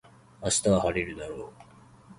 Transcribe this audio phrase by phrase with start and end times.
[0.41, 1.61] 明日は晴れるだろう